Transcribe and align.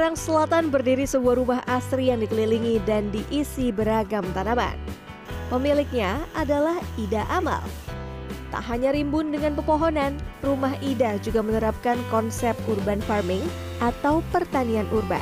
Tangerang 0.00 0.16
Selatan 0.16 0.72
berdiri 0.72 1.04
sebuah 1.04 1.36
rumah 1.36 1.60
asri 1.68 2.08
yang 2.08 2.24
dikelilingi 2.24 2.80
dan 2.88 3.12
diisi 3.12 3.68
beragam 3.68 4.24
tanaman. 4.32 4.72
Pemiliknya 5.52 6.24
adalah 6.32 6.80
Ida 6.96 7.28
Amal. 7.28 7.60
Tak 8.48 8.64
hanya 8.64 8.96
rimbun 8.96 9.28
dengan 9.28 9.52
pepohonan, 9.52 10.16
rumah 10.40 10.72
Ida 10.80 11.20
juga 11.20 11.44
menerapkan 11.44 12.00
konsep 12.08 12.56
urban 12.64 13.04
farming 13.04 13.44
atau 13.84 14.24
pertanian 14.32 14.88
urban. 14.88 15.20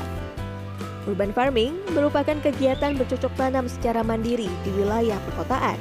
Urban 1.11 1.35
farming 1.35 1.75
merupakan 1.91 2.39
kegiatan 2.39 2.95
bercocok 2.95 3.35
tanam 3.35 3.67
secara 3.67 4.07
mandiri 4.07 4.47
di 4.63 4.71
wilayah 4.79 5.19
perkotaan. 5.27 5.75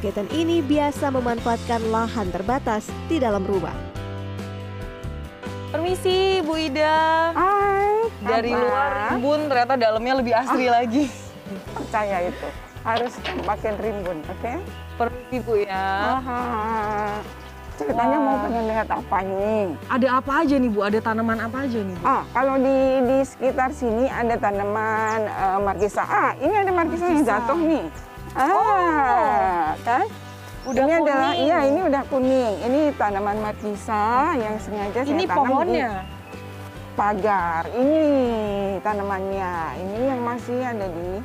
Kegiatan 0.00 0.32
ini 0.32 0.64
biasa 0.64 1.12
memanfaatkan 1.12 1.84
lahan 1.92 2.32
terbatas 2.32 2.88
di 3.12 3.20
dalam 3.20 3.44
rumah. 3.44 3.76
Permisi 5.68 6.40
Bu 6.40 6.56
Ida. 6.56 7.36
Hai, 7.36 7.57
Dari 8.18 8.50
apa? 8.50 8.60
luar 8.60 8.90
rimbun 9.08 9.40
ternyata 9.46 9.74
dalamnya 9.74 10.14
lebih 10.16 10.34
asri 10.34 10.66
lagi. 10.66 11.04
percaya 11.70 12.28
itu 12.28 12.48
harus 12.80 13.12
pakai 13.42 13.72
rimbun, 13.76 14.18
oke? 14.22 14.52
Permisi 14.94 15.36
Bu 15.40 15.54
ya. 15.56 15.86
Aha. 16.14 16.40
Ceritanya 17.74 18.18
Wah. 18.18 18.26
mau 18.26 18.36
pengen 18.42 18.64
lihat 18.66 18.88
apa 18.88 19.18
nih? 19.22 19.64
Ada 19.86 20.08
apa 20.18 20.32
aja 20.42 20.54
nih 20.56 20.66
Bu? 20.66 20.80
Ada 20.82 20.98
tanaman 20.98 21.38
apa 21.38 21.58
aja 21.62 21.78
nih 21.78 21.94
Bu? 21.94 22.02
Ah, 22.02 22.22
kalau 22.28 22.54
di 22.56 22.76
di 23.02 23.18
sekitar 23.22 23.70
sini 23.70 24.04
ada 24.06 24.34
tanaman 24.34 25.20
eh, 25.24 25.58
markisa. 25.60 26.02
Ah, 26.02 26.32
ini 26.36 26.54
ada 26.54 26.70
markisa, 26.70 27.04
yang 27.04 27.22
Markisa. 27.22 27.32
jatuh 27.38 27.58
nih. 27.60 27.84
Ah, 28.34 29.74
kan? 29.80 30.04
Udah 30.66 30.84
ini 30.84 30.92
adalah 30.92 31.30
kuning. 31.30 31.44
iya 31.44 31.58
ini 31.64 31.80
udah 31.80 32.02
kuning. 32.04 32.54
Ini 32.60 32.80
tanaman 32.94 33.36
markisa 33.40 34.04
yang 34.36 34.54
sengaja 34.58 35.00
saya 35.00 35.08
Ini 35.08 35.24
tanam 35.24 35.38
pohonnya. 35.40 35.88
di 35.88 36.17
pagar. 36.98 37.70
Ini 37.70 38.02
tanamannya. 38.82 39.78
Ini 39.78 39.98
yang 40.10 40.20
masih 40.26 40.58
ada 40.58 40.90
di 40.90 41.22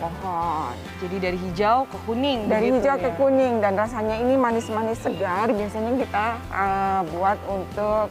pohon. 0.00 0.72
Jadi 1.04 1.16
dari 1.20 1.38
hijau 1.44 1.84
ke 1.84 1.98
kuning. 2.08 2.48
Dari 2.48 2.72
begitu 2.72 2.88
hijau 2.88 2.96
ya? 2.96 3.04
ke 3.04 3.10
kuning 3.20 3.54
dan 3.60 3.76
rasanya 3.76 4.16
ini 4.16 4.34
manis-manis 4.40 4.96
segar. 5.04 5.52
Biasanya 5.52 5.92
kita 6.00 6.26
eh, 6.48 7.00
buat 7.12 7.38
untuk 7.52 8.08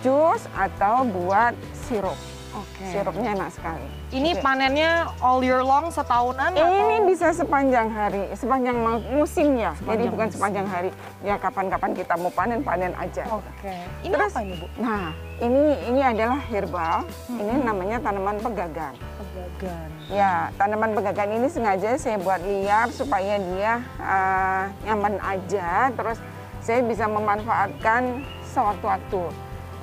jus 0.00 0.42
atau 0.56 1.04
buat 1.04 1.52
sirup. 1.84 2.16
Oke. 2.54 2.86
Sirupnya 2.86 3.34
enak 3.34 3.50
sekali. 3.50 3.86
Ini 4.10 4.30
Oke. 4.32 4.42
panennya 4.42 4.90
all 5.18 5.42
year 5.42 5.58
long 5.58 5.90
setahunan 5.90 6.54
Ini 6.54 6.62
atau? 6.62 7.06
bisa 7.06 7.28
sepanjang 7.34 7.90
hari, 7.90 8.30
sepanjang 8.32 8.78
musim 9.10 9.58
ya. 9.58 9.74
Jadi 9.74 9.82
Sepanjang 9.82 10.10
bukan 10.14 10.26
musim. 10.26 10.36
sepanjang 10.38 10.66
hari. 10.70 10.90
Ya 11.20 11.34
kapan-kapan 11.34 11.90
kita 11.92 12.14
mau 12.14 12.30
panen 12.30 12.62
panen 12.62 12.94
aja. 12.94 13.26
Oke. 13.28 13.74
Ini 14.00 14.14
Terus- 14.14 14.30
apa 14.30 14.40
ini 14.40 14.54
Bu? 14.54 14.66
Nah, 14.78 15.10
ini 15.38 15.62
ini 15.84 16.00
adalah 16.00 16.38
herbal. 16.40 16.96
Ini 17.28 17.54
namanya 17.60 17.96
tanaman 17.98 18.36
pegagan. 18.38 18.94
Pegagan. 19.18 19.88
Ya, 20.06 20.32
tanaman 20.54 20.94
pegagan 20.94 21.30
ini 21.32 21.48
sengaja 21.48 21.98
saya 21.98 22.22
buat 22.22 22.38
liar 22.38 22.86
supaya 22.88 23.34
dia 23.36 23.82
eh, 23.98 24.62
nyaman 24.84 25.18
aja. 25.18 25.90
Terus 25.90 26.22
saya 26.62 26.80
bisa 26.80 27.04
memanfaatkan 27.04 28.22
sewaktu-waktu. 28.46 29.22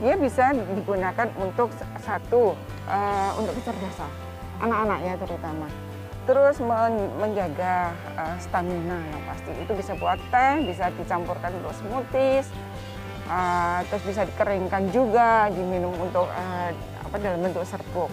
Dia 0.01 0.17
bisa 0.17 0.49
digunakan 0.51 1.29
untuk 1.37 1.69
satu 2.01 2.57
eh, 2.89 3.31
untuk 3.37 3.53
kecerdasan 3.53 4.09
anak-anak 4.57 4.99
ya 5.05 5.13
terutama. 5.15 5.67
Terus 6.25 6.57
men- 6.57 7.13
menjaga 7.21 7.93
eh, 8.17 8.35
stamina 8.41 8.97
yang 8.97 9.21
pasti. 9.29 9.53
Itu 9.61 9.77
bisa 9.77 9.93
buat 9.95 10.17
teh, 10.33 10.65
bisa 10.65 10.89
dicampurkan 10.91 11.53
untuk 11.61 11.73
smoothies, 11.77 12.49
eh, 13.29 13.79
terus 13.87 14.03
bisa 14.03 14.25
dikeringkan 14.25 14.89
juga, 14.89 15.53
diminum 15.53 15.93
untuk 15.93 16.25
eh, 16.25 16.73
apa 17.05 17.15
dalam 17.21 17.45
bentuk 17.45 17.61
serbuk. 17.63 18.09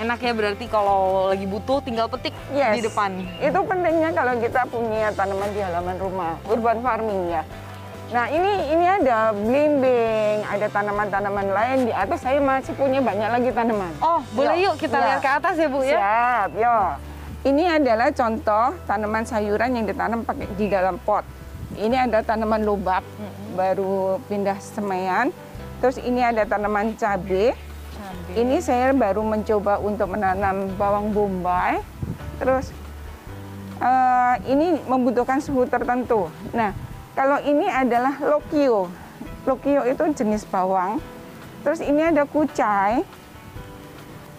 Enak 0.00 0.16
ya 0.18 0.32
berarti 0.32 0.64
kalau 0.64 1.28
lagi 1.28 1.44
butuh 1.44 1.84
tinggal 1.84 2.08
petik 2.08 2.32
Yes. 2.50 2.72
di 2.74 2.88
depan. 2.88 3.20
Itu 3.36 3.60
pentingnya 3.62 4.16
kalau 4.16 4.32
kita 4.40 4.64
punya 4.66 5.12
tanaman 5.12 5.52
di 5.52 5.60
halaman 5.60 5.96
rumah, 6.00 6.32
urban 6.48 6.80
farming 6.80 7.28
ya. 7.28 7.42
Nah 8.10 8.26
ini 8.26 8.74
ini 8.74 8.86
ada 8.90 9.30
belimbing, 9.30 10.42
ada 10.42 10.66
tanaman-tanaman 10.66 11.46
lain 11.46 11.78
di 11.86 11.92
atas 11.94 12.26
saya 12.26 12.42
masih 12.42 12.74
punya 12.74 12.98
banyak 12.98 13.30
lagi 13.30 13.50
tanaman. 13.54 13.94
Oh, 14.02 14.18
boleh 14.34 14.58
Yuk, 14.58 14.74
yuk 14.74 14.74
kita 14.82 14.98
ya. 14.98 15.04
lihat 15.06 15.20
ke 15.22 15.30
atas 15.30 15.54
ya 15.54 15.68
Bu 15.70 15.80
ya. 15.86 15.94
Siap, 15.94 16.50
yo. 16.58 16.78
Ini 17.46 17.78
adalah 17.78 18.10
contoh 18.10 18.74
tanaman 18.84 19.22
sayuran 19.22 19.78
yang 19.78 19.86
ditanam 19.86 20.26
pakai 20.26 20.50
di 20.58 20.66
dalam 20.66 20.98
pot. 20.98 21.22
Ini 21.78 22.10
ada 22.10 22.18
tanaman 22.26 22.66
lobak, 22.66 23.06
baru 23.54 24.18
pindah 24.26 24.58
semaian. 24.58 25.30
Terus 25.78 26.02
ini 26.02 26.18
ada 26.18 26.42
tanaman 26.42 26.98
cabai. 26.98 27.54
Cabai. 27.54 28.34
Ini 28.42 28.58
saya 28.58 28.90
baru 28.90 29.22
mencoba 29.22 29.78
untuk 29.78 30.10
menanam 30.18 30.66
bawang 30.74 31.14
bombay. 31.14 31.78
Terus 32.42 32.74
eh, 33.78 34.34
ini 34.50 34.82
membutuhkan 34.90 35.38
suhu 35.38 35.62
tertentu. 35.70 36.26
Nah, 36.50 36.74
kalau 37.14 37.38
ini 37.42 37.66
adalah 37.66 38.16
lokio. 38.22 38.90
Lokio 39.48 39.82
itu 39.88 40.04
jenis 40.14 40.46
bawang. 40.46 41.02
Terus 41.66 41.80
ini 41.84 42.00
ada 42.06 42.24
kucai. 42.24 43.02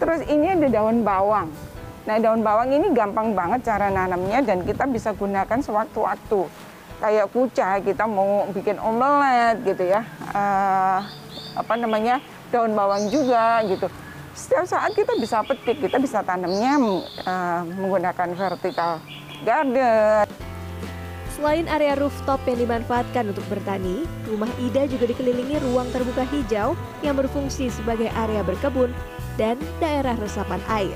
Terus 0.02 0.26
ini 0.26 0.56
ada 0.56 0.66
daun 0.66 1.06
bawang. 1.06 1.52
Nah, 2.02 2.18
daun 2.18 2.42
bawang 2.42 2.74
ini 2.74 2.90
gampang 2.90 3.30
banget 3.38 3.62
cara 3.62 3.86
nanamnya 3.86 4.42
dan 4.42 4.66
kita 4.66 4.90
bisa 4.90 5.14
gunakan 5.14 5.62
sewaktu-waktu. 5.62 6.50
Kayak 6.98 7.30
kucai, 7.30 7.78
kita 7.86 8.10
mau 8.10 8.50
bikin 8.50 8.82
omelet 8.82 9.62
gitu 9.62 9.86
ya. 9.86 10.02
Eh, 10.34 10.98
apa 11.54 11.74
namanya? 11.78 12.18
daun 12.52 12.76
bawang 12.76 13.08
juga 13.08 13.64
gitu. 13.64 13.88
Setiap 14.36 14.68
saat 14.68 14.92
kita 14.92 15.16
bisa 15.16 15.40
petik, 15.40 15.80
kita 15.80 15.96
bisa 15.96 16.20
tanamnya 16.20 16.76
eh, 17.24 17.60
menggunakan 17.80 18.28
vertical 18.36 19.00
garden. 19.42 20.51
Selain 21.32 21.64
area 21.64 21.96
rooftop 21.96 22.44
yang 22.44 22.60
dimanfaatkan 22.60 23.32
untuk 23.32 23.40
bertani, 23.48 24.04
rumah 24.28 24.52
Ida 24.60 24.84
juga 24.84 25.08
dikelilingi 25.08 25.64
ruang 25.64 25.88
terbuka 25.88 26.28
hijau 26.28 26.76
yang 27.00 27.16
berfungsi 27.16 27.72
sebagai 27.72 28.12
area 28.12 28.44
berkebun 28.44 28.92
dan 29.40 29.56
daerah 29.80 30.12
resapan 30.20 30.60
air. 30.68 30.92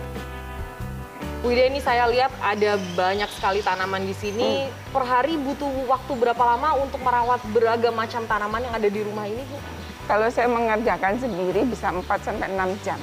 Bu 1.41 1.57
Ida 1.57 1.73
ini 1.73 1.81
saya 1.81 2.05
lihat 2.13 2.29
ada 2.45 2.77
banyak 2.93 3.33
sekali 3.33 3.65
tanaman 3.65 4.05
di 4.05 4.13
sini. 4.13 4.69
Per 4.93 5.09
hari 5.09 5.41
butuh 5.41 5.73
waktu 5.89 6.13
berapa 6.21 6.43
lama 6.45 6.85
untuk 6.85 7.01
merawat 7.01 7.41
beragam 7.57 7.97
macam 7.97 8.29
tanaman 8.29 8.61
yang 8.61 8.75
ada 8.77 8.89
di 8.93 9.01
rumah 9.01 9.25
ini, 9.25 9.41
Bu? 9.49 9.57
Kalau 10.05 10.29
saya 10.29 10.53
mengerjakan 10.53 11.17
sendiri 11.17 11.65
bisa 11.65 11.89
4 11.89 12.05
sampai 12.21 12.53
6 12.53 12.85
jam. 12.85 13.01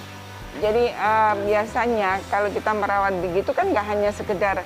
Jadi 0.61 0.93
eh, 0.93 1.33
biasanya 1.49 2.21
kalau 2.29 2.53
kita 2.53 2.77
merawat 2.77 3.17
begitu 3.25 3.49
kan 3.57 3.73
nggak 3.73 3.85
hanya 3.89 4.13
sekedar 4.13 4.61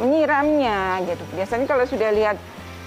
menyiramnya 0.00 1.04
gitu. 1.04 1.22
Biasanya 1.36 1.68
kalau 1.68 1.84
sudah 1.84 2.10
lihat 2.10 2.36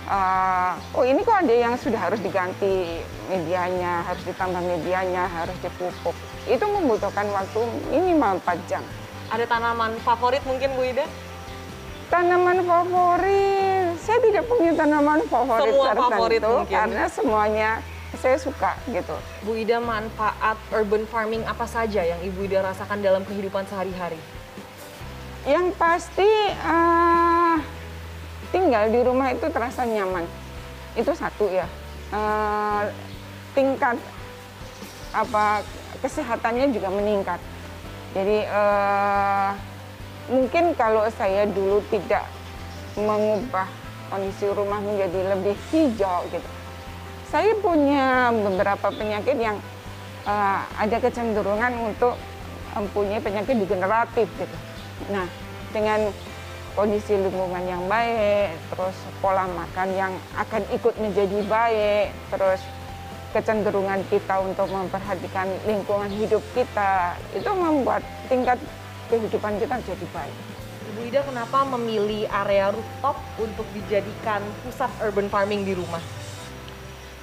eh, 0.09 0.72
oh 0.97 1.06
ini 1.06 1.22
kok 1.22 1.38
ada 1.46 1.53
yang 1.53 1.78
sudah 1.78 2.01
harus 2.01 2.19
diganti 2.19 3.00
medianya, 3.29 4.01
harus 4.03 4.24
ditambah 4.25 4.62
medianya, 4.66 5.29
harus 5.29 5.56
dipupuk. 5.62 6.18
Itu 6.50 6.66
membutuhkan 6.66 7.29
waktu 7.29 7.62
minimal 7.94 8.41
4 8.41 8.69
jam. 8.69 8.84
Ada 9.31 9.47
tanaman 9.47 9.96
favorit 10.03 10.44
mungkin 10.44 10.74
Bu 10.75 10.84
Ida? 10.84 11.06
Tanaman 12.12 12.62
favorit, 12.62 13.97
saya 13.97 14.19
tidak 14.22 14.45
punya 14.45 14.75
tanaman 14.78 15.25
favorit 15.25 15.74
Semua 15.74 15.85
tertentu 15.90 16.12
favorit 16.13 16.41
mungkin. 16.45 16.69
karena 16.69 17.03
semuanya 17.09 17.69
saya 18.13 18.38
suka 18.38 18.78
gitu. 18.94 19.18
Bu 19.41 19.57
Ida 19.57 19.81
manfaat 19.81 20.59
urban 20.69 21.09
farming 21.09 21.41
apa 21.50 21.66
saja 21.66 22.06
yang 22.06 22.22
Ibu 22.22 22.45
Ida 22.45 22.62
rasakan 22.62 23.01
dalam 23.01 23.25
kehidupan 23.25 23.65
sehari-hari? 23.65 24.19
Yang 25.44 25.75
pasti 25.75 26.30
eh, 26.48 27.57
tinggal 28.56 28.88
di 28.88 29.00
rumah 29.04 29.36
itu 29.36 29.44
terasa 29.51 29.84
nyaman. 29.84 30.24
Itu 30.95 31.12
satu 31.12 31.51
ya. 31.51 31.68
Eh, 32.16 32.84
tingkat 33.51 34.00
apa 35.12 35.62
kesehatannya 36.00 36.72
juga 36.72 36.88
meningkat. 36.95 37.44
Jadi 38.16 38.48
eh, 38.48 39.50
mungkin 40.31 40.72
kalau 40.80 41.04
saya 41.12 41.44
dulu 41.44 41.84
tidak 41.92 42.24
mengubah 42.96 43.68
kondisi 44.07 44.48
rumah 44.48 44.80
menjadi 44.80 45.36
lebih 45.36 45.60
hijau 45.75 46.24
gitu. 46.31 46.50
Saya 47.28 47.51
punya 47.60 48.31
beberapa 48.31 48.96
penyakit 48.96 49.36
yang 49.36 49.60
eh, 50.24 50.62
ada 50.80 50.98
kecenderungan 51.04 51.75
untuk 51.84 52.16
mempunyai 52.80 53.19
penyakit 53.19 53.60
degeneratif 53.60 54.31
gitu. 54.39 54.57
Nah, 55.10 55.28
dengan 55.74 56.10
kondisi 56.74 57.13
lingkungan 57.13 57.63
yang 57.66 57.84
baik, 57.86 58.57
terus 58.74 58.98
pola 59.22 59.45
makan 59.45 59.90
yang 59.94 60.13
akan 60.38 60.63
ikut 60.74 60.95
menjadi 60.98 61.40
baik, 61.45 62.07
terus 62.34 62.62
kecenderungan 63.34 64.01
kita 64.10 64.42
untuk 64.42 64.69
memperhatikan 64.69 65.50
lingkungan 65.66 66.10
hidup 66.13 66.42
kita, 66.54 67.18
itu 67.34 67.50
membuat 67.50 68.06
tingkat 68.30 68.57
kehidupan 69.10 69.57
kita 69.57 69.81
jadi 69.81 70.06
baik. 70.13 70.38
Ibu 70.94 71.00
Ida 71.10 71.22
kenapa 71.25 71.66
memilih 71.74 72.30
area 72.30 72.69
rooftop 72.69 73.18
untuk 73.42 73.66
dijadikan 73.74 74.46
pusat 74.62 74.92
urban 75.01 75.30
farming 75.30 75.66
di 75.66 75.74
rumah? 75.74 76.01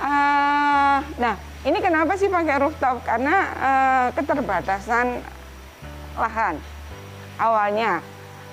Ah, 0.00 1.04
nah, 1.20 1.36
Ini 1.60 1.76
kenapa 1.76 2.16
sih 2.16 2.32
pakai 2.32 2.56
rooftop? 2.56 3.04
Karena 3.04 3.36
uh, 3.52 4.08
keterbatasan 4.16 5.20
lahan. 6.16 6.56
Awalnya, 7.40 8.04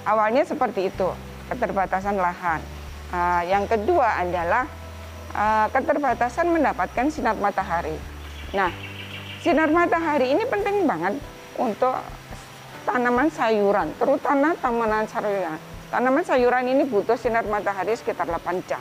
awalnya 0.08 0.48
seperti 0.48 0.88
itu, 0.88 1.12
keterbatasan 1.52 2.16
lahan. 2.16 2.64
Uh, 3.12 3.44
yang 3.44 3.68
kedua 3.68 4.24
adalah 4.24 4.64
uh, 5.36 5.68
keterbatasan 5.76 6.48
mendapatkan 6.48 7.12
sinar 7.12 7.36
matahari. 7.36 8.00
Nah, 8.56 8.72
sinar 9.44 9.68
matahari 9.76 10.32
ini 10.32 10.48
penting 10.48 10.88
banget 10.88 11.20
untuk 11.60 12.00
tanaman 12.88 13.28
sayuran, 13.28 13.92
terutama 14.00 14.56
tanaman 14.64 15.04
sayuran. 15.04 15.60
Tanaman 15.92 16.24
sayuran 16.24 16.66
ini 16.72 16.84
butuh 16.88 17.20
sinar 17.20 17.44
matahari 17.44 17.92
sekitar 17.96 18.28
8 18.28 18.64
jam. 18.72 18.80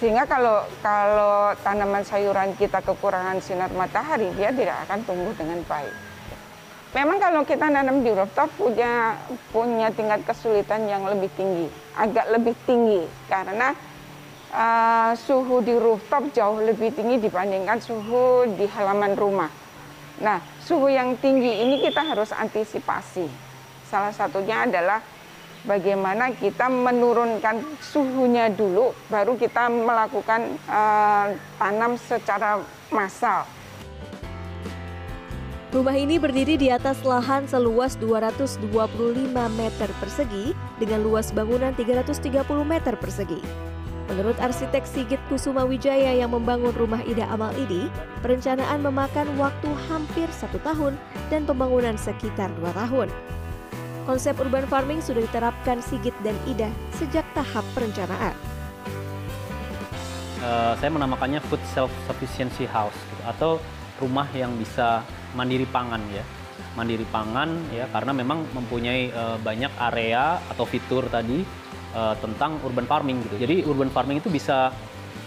Sehingga 0.00 0.24
kalau 0.24 0.64
kalau 0.80 1.52
tanaman 1.60 2.02
sayuran 2.02 2.56
kita 2.56 2.80
kekurangan 2.80 3.38
sinar 3.44 3.68
matahari, 3.76 4.32
dia 4.40 4.48
tidak 4.56 4.88
akan 4.88 5.04
tumbuh 5.04 5.36
dengan 5.36 5.60
baik. 5.68 6.11
Memang 6.92 7.16
kalau 7.16 7.40
kita 7.48 7.72
nanam 7.72 8.04
di 8.04 8.12
rooftop 8.12 8.52
punya 8.60 9.16
punya 9.48 9.88
tingkat 9.96 10.28
kesulitan 10.28 10.84
yang 10.84 11.08
lebih 11.08 11.32
tinggi, 11.32 11.64
agak 11.96 12.28
lebih 12.28 12.52
tinggi 12.68 13.08
karena 13.32 13.72
uh, 14.52 15.16
suhu 15.16 15.64
di 15.64 15.72
rooftop 15.72 16.28
jauh 16.36 16.60
lebih 16.60 16.92
tinggi 16.92 17.16
dibandingkan 17.16 17.80
suhu 17.80 18.44
di 18.60 18.68
halaman 18.68 19.16
rumah. 19.16 19.48
Nah, 20.20 20.36
suhu 20.60 20.92
yang 20.92 21.16
tinggi 21.16 21.64
ini 21.64 21.80
kita 21.80 22.04
harus 22.04 22.28
antisipasi. 22.28 23.24
Salah 23.88 24.12
satunya 24.12 24.68
adalah 24.68 25.00
bagaimana 25.64 26.36
kita 26.36 26.68
menurunkan 26.68 27.80
suhunya 27.80 28.52
dulu, 28.52 28.92
baru 29.08 29.40
kita 29.40 29.72
melakukan 29.72 30.60
uh, 30.68 31.32
tanam 31.56 31.96
secara 31.96 32.60
massal. 32.92 33.48
Rumah 35.72 35.96
ini 35.96 36.20
berdiri 36.20 36.60
di 36.60 36.68
atas 36.68 37.00
lahan 37.00 37.48
seluas 37.48 37.96
225 37.96 38.68
meter 39.56 39.88
persegi 39.96 40.52
dengan 40.76 41.00
luas 41.00 41.32
bangunan 41.32 41.72
330 41.72 42.28
meter 42.60 42.92
persegi. 43.00 43.40
Menurut 44.12 44.36
arsitek 44.36 44.84
Sigit 44.84 45.16
Kusuma 45.32 45.64
Wijaya 45.64 46.12
yang 46.12 46.36
membangun 46.36 46.76
rumah 46.76 47.00
Ida 47.08 47.24
Amal 47.32 47.56
ini, 47.56 47.88
perencanaan 48.20 48.84
memakan 48.84 49.32
waktu 49.40 49.72
hampir 49.88 50.28
satu 50.28 50.60
tahun 50.60 50.92
dan 51.32 51.48
pembangunan 51.48 51.96
sekitar 51.96 52.52
dua 52.60 52.76
tahun. 52.76 53.08
Konsep 54.04 54.36
urban 54.44 54.68
farming 54.68 55.00
sudah 55.00 55.24
diterapkan 55.24 55.80
Sigit 55.80 56.12
dan 56.20 56.36
Ida 56.44 56.68
sejak 57.00 57.24
tahap 57.32 57.64
perencanaan. 57.72 58.36
Uh, 60.44 60.76
saya 60.76 60.92
menamakannya 60.92 61.40
food 61.48 61.64
self 61.72 61.88
sufficiency 62.04 62.68
house 62.68 62.92
gitu, 63.08 63.24
atau 63.24 63.50
rumah 63.96 64.28
yang 64.36 64.52
bisa 64.60 65.00
mandiri 65.32 65.66
pangan 65.68 66.02
ya 66.12 66.24
mandiri 66.72 67.04
pangan 67.08 67.52
ya 67.72 67.84
karena 67.92 68.12
memang 68.16 68.48
mempunyai 68.56 69.12
uh, 69.12 69.36
banyak 69.40 69.72
area 69.92 70.40
atau 70.48 70.64
fitur 70.64 71.04
tadi 71.12 71.44
uh, 71.92 72.16
tentang 72.20 72.60
urban 72.64 72.88
farming 72.88 73.20
gitu 73.28 73.36
jadi 73.40 73.64
urban 73.68 73.92
farming 73.92 74.20
itu 74.20 74.32
bisa 74.32 74.72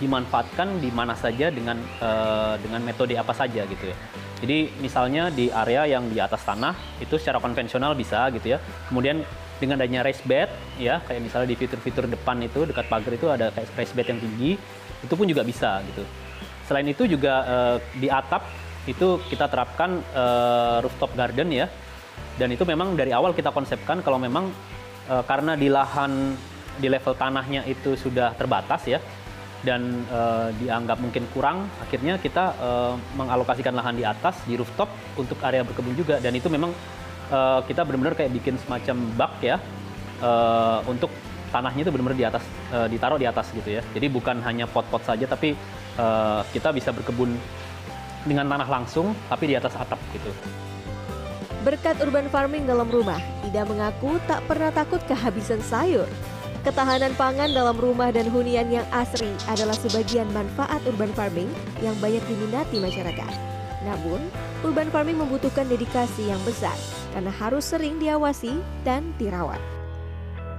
dimanfaatkan 0.01 0.83
di 0.83 0.91
mana 0.91 1.15
saja 1.15 1.47
dengan 1.53 1.79
uh, 2.03 2.59
dengan 2.59 2.83
metode 2.83 3.15
apa 3.15 3.31
saja 3.31 3.63
gitu 3.63 3.93
ya 3.93 3.97
jadi 4.43 4.67
misalnya 4.83 5.31
di 5.31 5.47
area 5.47 5.87
yang 5.87 6.11
di 6.11 6.19
atas 6.19 6.43
tanah 6.43 6.75
itu 6.99 7.15
secara 7.15 7.39
konvensional 7.39 7.95
bisa 7.95 8.27
gitu 8.35 8.53
ya. 8.53 8.59
Kemudian 8.91 9.23
dengan 9.55 9.79
adanya 9.79 10.03
raised 10.03 10.27
bed 10.27 10.51
ya 10.75 10.99
kayak 11.07 11.23
misalnya 11.23 11.47
di 11.47 11.55
fitur-fitur 11.55 12.11
depan 12.11 12.43
itu 12.43 12.67
dekat 12.67 12.91
pagar 12.91 13.15
itu 13.15 13.31
ada 13.31 13.55
kayak 13.55 13.71
raised 13.79 13.95
bed 13.95 14.07
yang 14.11 14.19
tinggi 14.19 14.59
itu 14.99 15.13
pun 15.15 15.25
juga 15.25 15.47
bisa 15.47 15.79
gitu. 15.87 16.03
Selain 16.67 16.85
itu 16.85 17.07
juga 17.07 17.33
uh, 17.47 17.77
di 17.95 18.11
atap 18.11 18.43
itu 18.85 19.21
kita 19.29 19.49
terapkan 19.49 20.01
uh, 20.13 20.81
rooftop 20.81 21.13
garden 21.17 21.49
ya. 21.53 21.67
Dan 22.35 22.51
itu 22.51 22.63
memang 22.67 22.95
dari 22.95 23.11
awal 23.11 23.35
kita 23.35 23.51
konsepkan 23.51 23.99
kalau 24.03 24.19
memang 24.19 24.51
uh, 25.09 25.23
karena 25.23 25.55
di 25.55 25.67
lahan 25.67 26.35
di 26.75 26.87
level 26.91 27.15
tanahnya 27.15 27.63
itu 27.67 27.95
sudah 27.95 28.35
terbatas 28.35 28.83
ya 28.87 28.99
dan 29.63 30.05
uh, 30.13 30.53
dianggap 30.61 31.01
mungkin 31.01 31.25
kurang, 31.33 31.65
akhirnya 31.81 32.21
kita 32.21 32.53
uh, 32.61 32.93
mengalokasikan 33.17 33.73
lahan 33.73 33.97
di 33.97 34.05
atas 34.05 34.37
di 34.45 34.53
rooftop 34.53 34.91
untuk 35.17 35.41
area 35.41 35.65
berkebun 35.65 35.97
juga 35.97 36.21
dan 36.21 36.37
itu 36.37 36.45
memang 36.53 36.69
uh, 37.33 37.65
kita 37.65 37.81
benar-benar 37.81 38.13
kayak 38.13 38.31
bikin 38.37 38.61
semacam 38.61 38.95
bak 39.17 39.33
ya 39.41 39.57
uh, 40.21 40.85
untuk 40.85 41.09
tanahnya 41.49 41.81
itu 41.87 41.91
benar-benar 41.91 42.19
di 42.19 42.27
atas 42.29 42.43
uh, 42.69 42.85
ditaruh 42.85 43.17
di 43.17 43.25
atas 43.25 43.49
gitu 43.55 43.79
ya. 43.79 43.81
Jadi 43.95 44.05
bukan 44.11 44.37
hanya 44.45 44.69
pot-pot 44.69 45.01
saja 45.01 45.25
tapi 45.25 45.57
uh, 45.97 46.45
kita 46.53 46.69
bisa 46.69 46.93
berkebun 46.93 47.33
dengan 48.25 48.49
tanah 48.49 48.67
langsung 48.67 49.13
tapi 49.29 49.53
di 49.53 49.55
atas 49.55 49.77
atap 49.77 50.01
gitu. 50.11 50.29
Berkat 51.65 51.97
urban 51.97 52.29
farming 52.29 52.69
dalam 52.69 52.85
rumah, 52.93 53.17
Ida 53.41 53.65
mengaku 53.65 54.21
tak 54.29 54.45
pernah 54.45 54.69
takut 54.69 55.01
kehabisan 55.09 55.61
sayur. 55.65 56.05
Ketahanan 56.61 57.13
pangan 57.17 57.53
dalam 57.53 57.77
rumah 57.77 58.09
dan 58.09 58.29
hunian 58.29 58.69
yang 58.69 58.85
asri 58.89 59.29
adalah 59.49 59.73
sebagian 59.73 60.29
manfaat 60.33 60.81
urban 60.85 61.13
farming 61.13 61.49
yang 61.81 61.93
banyak 62.01 62.21
diminati 62.25 62.77
masyarakat. 62.81 63.33
Namun, 63.85 64.17
urban 64.65 64.89
farming 64.89 65.21
membutuhkan 65.21 65.69
dedikasi 65.69 66.29
yang 66.29 66.41
besar 66.41 66.73
karena 67.13 67.29
harus 67.29 67.65
sering 67.69 68.01
diawasi 68.01 68.57
dan 68.81 69.13
dirawat. 69.21 69.61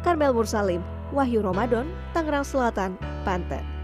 Karmel 0.07 0.31
Mursalim, 0.31 0.83
Wahyu 1.11 1.43
Ramadan, 1.43 1.91
Tangerang 2.15 2.47
Selatan, 2.47 2.95
Banten. 3.27 3.76